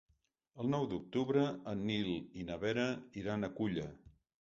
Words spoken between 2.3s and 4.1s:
na Vera iran a Culla.